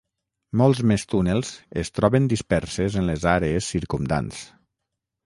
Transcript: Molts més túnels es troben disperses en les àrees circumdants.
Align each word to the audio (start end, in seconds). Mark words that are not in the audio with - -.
Molts 0.59 0.79
més 0.91 1.03
túnels 1.11 1.51
es 1.81 1.93
troben 1.97 2.25
disperses 2.31 2.97
en 3.03 3.07
les 3.11 3.27
àrees 3.35 3.69
circumdants. 3.75 4.41